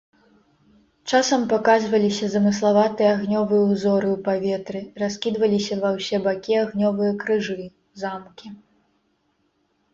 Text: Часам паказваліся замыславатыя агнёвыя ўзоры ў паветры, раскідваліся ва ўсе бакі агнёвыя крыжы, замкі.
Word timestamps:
Часам 1.11 1.41
паказваліся 1.51 2.25
замыславатыя 2.35 3.11
агнёвыя 3.17 3.61
ўзоры 3.67 4.07
ў 4.15 4.17
паветры, 4.29 4.81
раскідваліся 5.05 5.79
ва 5.87 5.95
ўсе 6.01 6.17
бакі 6.27 6.53
агнёвыя 6.65 7.11
крыжы, 7.25 7.59
замкі. 8.05 8.47